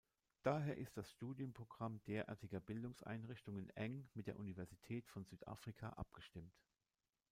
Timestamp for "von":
5.07-5.25